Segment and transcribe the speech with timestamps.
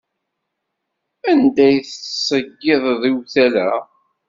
[1.29, 3.69] Anda ay d-tettṣeyyideḍ iwtal-a?